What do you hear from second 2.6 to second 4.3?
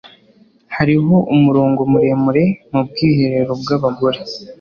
mu bwiherero bwabagore.